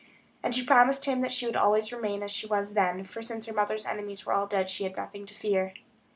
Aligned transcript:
And 0.41 0.55
she 0.55 0.65
promised 0.65 1.05
him 1.05 1.21
that 1.21 1.31
she 1.31 1.45
would 1.45 1.55
always 1.55 1.93
remain 1.93 2.23
as 2.23 2.31
she 2.31 2.47
was 2.47 2.73
then, 2.73 3.03
for 3.03 3.21
since 3.21 3.45
her 3.45 3.53
mother's 3.53 3.85
enemies 3.85 4.25
were 4.25 4.33
all 4.33 4.47
dead 4.47 4.67
she 4.67 4.83
had 4.83 4.97
nothing 4.97 5.27
to 5.27 5.35
fear. 5.35 5.73